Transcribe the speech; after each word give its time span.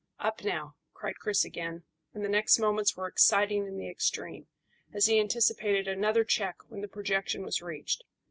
"Up 0.17 0.43
now," 0.43 0.77
cried 0.95 1.17
Chris 1.19 1.45
again, 1.45 1.83
and 2.11 2.25
the 2.25 2.27
next 2.27 2.57
moments 2.57 2.97
were 2.97 3.07
exciting 3.07 3.67
in 3.67 3.77
the 3.77 3.87
extreme, 3.87 4.47
as 4.91 5.05
he 5.05 5.19
anticipated 5.19 5.87
another 5.87 6.23
check 6.23 6.55
when 6.69 6.81
the 6.81 6.87
projection 6.87 7.43
was 7.43 7.61
reached. 7.61 8.03